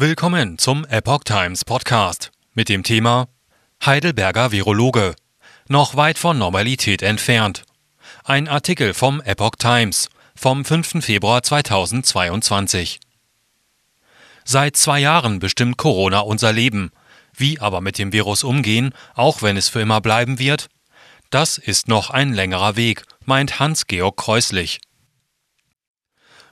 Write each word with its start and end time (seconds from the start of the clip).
Willkommen 0.00 0.58
zum 0.58 0.84
Epoch 0.84 1.24
Times 1.24 1.64
Podcast 1.64 2.30
mit 2.54 2.68
dem 2.68 2.84
Thema 2.84 3.26
Heidelberger 3.84 4.52
Virologe. 4.52 5.16
Noch 5.66 5.96
weit 5.96 6.18
von 6.18 6.38
Normalität 6.38 7.02
entfernt. 7.02 7.64
Ein 8.22 8.46
Artikel 8.46 8.94
vom 8.94 9.20
Epoch 9.20 9.56
Times 9.58 10.08
vom 10.36 10.64
5. 10.64 11.04
Februar 11.04 11.42
2022. 11.42 13.00
Seit 14.44 14.76
zwei 14.76 15.00
Jahren 15.00 15.40
bestimmt 15.40 15.78
Corona 15.78 16.20
unser 16.20 16.52
Leben. 16.52 16.92
Wie 17.36 17.58
aber 17.58 17.80
mit 17.80 17.98
dem 17.98 18.12
Virus 18.12 18.44
umgehen, 18.44 18.94
auch 19.16 19.42
wenn 19.42 19.56
es 19.56 19.68
für 19.68 19.80
immer 19.80 20.00
bleiben 20.00 20.38
wird? 20.38 20.68
Das 21.30 21.58
ist 21.58 21.88
noch 21.88 22.10
ein 22.10 22.32
längerer 22.32 22.76
Weg, 22.76 23.02
meint 23.24 23.58
Hans-Georg 23.58 24.16
Kreuslich. 24.16 24.78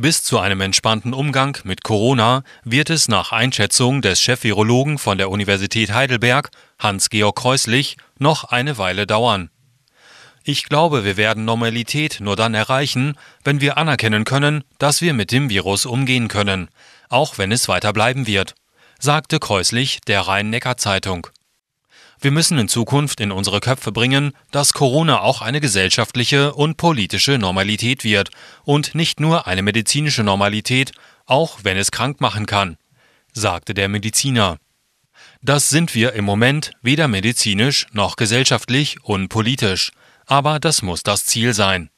Bis 0.00 0.22
zu 0.22 0.38
einem 0.38 0.62
entspannten 0.62 1.12
Umgang 1.12 1.58
mit 1.64 1.84
Corona 1.84 2.42
wird 2.64 2.88
es 2.88 3.08
nach 3.08 3.32
Einschätzung 3.32 4.00
des 4.00 4.22
Chefvirologen 4.22 4.96
von 4.96 5.18
der 5.18 5.28
Universität 5.30 5.92
Heidelberg, 5.92 6.48
Hans-Georg 6.78 7.36
Kreuslich, 7.36 7.98
noch 8.18 8.44
eine 8.44 8.78
Weile 8.78 9.06
dauern. 9.06 9.50
Ich 10.42 10.64
glaube, 10.64 11.04
wir 11.04 11.18
werden 11.18 11.44
Normalität 11.44 12.16
nur 12.20 12.34
dann 12.34 12.54
erreichen, 12.54 13.18
wenn 13.44 13.60
wir 13.60 13.76
anerkennen 13.76 14.24
können, 14.24 14.64
dass 14.78 15.02
wir 15.02 15.12
mit 15.12 15.32
dem 15.32 15.50
Virus 15.50 15.84
umgehen 15.84 16.28
können, 16.28 16.70
auch 17.10 17.36
wenn 17.36 17.52
es 17.52 17.68
weiter 17.68 17.92
bleiben 17.92 18.26
wird, 18.26 18.54
sagte 18.98 19.38
Kreuslich 19.38 20.00
der 20.06 20.22
Rhein-Neckar-Zeitung. 20.22 21.26
Wir 22.22 22.32
müssen 22.32 22.58
in 22.58 22.68
Zukunft 22.68 23.18
in 23.20 23.32
unsere 23.32 23.60
Köpfe 23.60 23.92
bringen, 23.92 24.32
dass 24.50 24.74
Corona 24.74 25.20
auch 25.20 25.40
eine 25.40 25.58
gesellschaftliche 25.60 26.52
und 26.52 26.76
politische 26.76 27.38
Normalität 27.38 28.04
wird 28.04 28.28
und 28.64 28.94
nicht 28.94 29.20
nur 29.20 29.46
eine 29.46 29.62
medizinische 29.62 30.22
Normalität, 30.22 30.92
auch 31.24 31.60
wenn 31.62 31.78
es 31.78 31.90
krank 31.90 32.20
machen 32.20 32.44
kann, 32.44 32.76
sagte 33.32 33.72
der 33.72 33.88
Mediziner. 33.88 34.58
Das 35.40 35.70
sind 35.70 35.94
wir 35.94 36.12
im 36.12 36.26
Moment 36.26 36.72
weder 36.82 37.08
medizinisch 37.08 37.86
noch 37.92 38.16
gesellschaftlich 38.16 39.02
und 39.02 39.28
politisch, 39.28 39.90
aber 40.26 40.60
das 40.60 40.82
muss 40.82 41.02
das 41.02 41.24
Ziel 41.24 41.54
sein. 41.54 41.88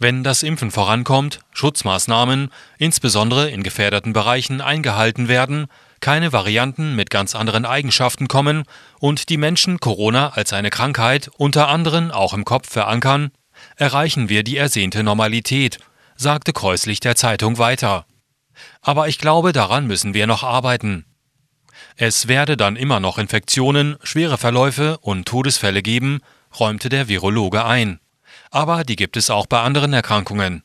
Wenn 0.00 0.24
das 0.24 0.42
Impfen 0.42 0.72
vorankommt, 0.72 1.40
Schutzmaßnahmen, 1.52 2.50
insbesondere 2.78 3.50
in 3.50 3.62
gefährdeten 3.62 4.12
Bereichen, 4.12 4.60
eingehalten 4.60 5.28
werden, 5.28 5.66
keine 6.00 6.32
Varianten 6.32 6.94
mit 6.94 7.10
ganz 7.10 7.34
anderen 7.34 7.64
Eigenschaften 7.64 8.28
kommen 8.28 8.64
und 9.00 9.28
die 9.28 9.36
Menschen 9.36 9.80
Corona 9.80 10.30
als 10.30 10.52
eine 10.52 10.70
Krankheit 10.70 11.30
unter 11.36 11.68
anderem 11.68 12.10
auch 12.10 12.34
im 12.34 12.44
Kopf 12.44 12.70
verankern, 12.70 13.30
erreichen 13.76 14.28
wir 14.28 14.44
die 14.44 14.56
ersehnte 14.56 15.02
Normalität, 15.02 15.78
sagte 16.16 16.52
Kreuslich 16.52 17.00
der 17.00 17.16
Zeitung 17.16 17.58
weiter. 17.58 18.06
Aber 18.82 19.08
ich 19.08 19.18
glaube, 19.18 19.52
daran 19.52 19.86
müssen 19.86 20.14
wir 20.14 20.26
noch 20.26 20.42
arbeiten. 20.42 21.04
Es 21.96 22.28
werde 22.28 22.56
dann 22.56 22.76
immer 22.76 23.00
noch 23.00 23.18
Infektionen, 23.18 23.96
schwere 24.02 24.38
Verläufe 24.38 24.98
und 24.98 25.26
Todesfälle 25.26 25.82
geben, 25.82 26.20
räumte 26.58 26.88
der 26.88 27.08
Virologe 27.08 27.64
ein. 27.64 28.00
Aber 28.50 28.84
die 28.84 28.96
gibt 28.96 29.16
es 29.16 29.30
auch 29.30 29.46
bei 29.46 29.60
anderen 29.60 29.92
Erkrankungen. 29.92 30.62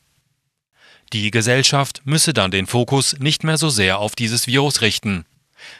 Die 1.12 1.30
Gesellschaft 1.30 2.02
müsse 2.04 2.32
dann 2.32 2.50
den 2.50 2.66
Fokus 2.66 3.16
nicht 3.18 3.44
mehr 3.44 3.58
so 3.58 3.68
sehr 3.68 3.98
auf 3.98 4.16
dieses 4.16 4.46
Virus 4.46 4.80
richten. 4.80 5.24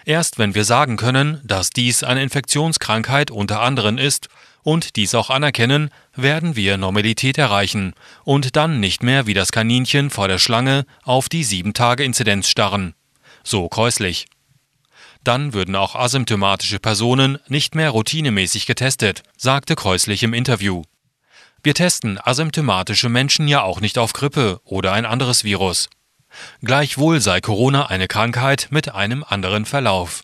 Erst 0.04 0.38
wenn 0.38 0.54
wir 0.54 0.64
sagen 0.64 0.96
können, 0.96 1.40
dass 1.44 1.70
dies 1.70 2.02
eine 2.02 2.22
Infektionskrankheit 2.22 3.30
unter 3.30 3.60
anderem 3.60 3.98
ist 3.98 4.28
und 4.62 4.96
dies 4.96 5.14
auch 5.14 5.30
anerkennen, 5.30 5.90
werden 6.14 6.56
wir 6.56 6.76
Normalität 6.76 7.38
erreichen 7.38 7.94
und 8.24 8.56
dann 8.56 8.80
nicht 8.80 9.02
mehr 9.02 9.26
wie 9.26 9.34
das 9.34 9.52
Kaninchen 9.52 10.10
vor 10.10 10.28
der 10.28 10.38
Schlange 10.38 10.86
auf 11.02 11.28
die 11.28 11.44
7-Tage-Inzidenz 11.44 12.48
starren. 12.48 12.94
So 13.42 13.68
käuslich. 13.68 14.26
Dann 15.22 15.54
würden 15.54 15.74
auch 15.74 15.94
asymptomatische 15.94 16.78
Personen 16.78 17.38
nicht 17.48 17.74
mehr 17.74 17.90
routinemäßig 17.90 18.66
getestet, 18.66 19.22
sagte 19.36 19.74
Käuslich 19.74 20.22
im 20.22 20.34
Interview. 20.34 20.82
Wir 21.64 21.72
testen 21.72 22.18
asymptomatische 22.22 23.08
Menschen 23.08 23.48
ja 23.48 23.62
auch 23.62 23.80
nicht 23.80 23.96
auf 23.96 24.12
Grippe 24.12 24.60
oder 24.64 24.92
ein 24.92 25.06
anderes 25.06 25.44
Virus. 25.44 25.88
Gleichwohl 26.60 27.22
sei 27.22 27.40
Corona 27.40 27.86
eine 27.86 28.06
Krankheit 28.06 28.68
mit 28.70 28.94
einem 28.94 29.24
anderen 29.26 29.64
Verlauf. 29.64 30.22